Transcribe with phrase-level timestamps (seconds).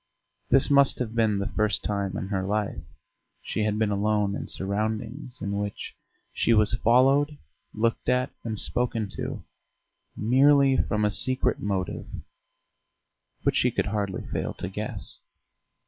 [0.49, 2.81] This must have been the first time in her life
[3.43, 5.93] she had been alone in surroundings in which
[6.33, 7.37] she was followed,
[7.71, 9.43] looked at, and spoken to
[10.17, 12.07] merely from a secret motive
[13.43, 15.19] which she could hardly fail to guess.